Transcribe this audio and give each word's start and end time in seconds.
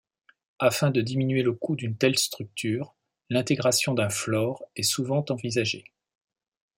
Afin 0.57 0.89
de 0.89 0.99
diminuer 0.99 1.43
le 1.43 1.53
coût 1.53 1.75
d'une 1.75 1.95
telle 1.95 2.17
structure, 2.17 2.95
l'intégration 3.29 3.93
d'un 3.93 4.09
floor 4.09 4.65
est 4.75 4.81
souvent 4.81 5.23
envisagée. 5.29 5.83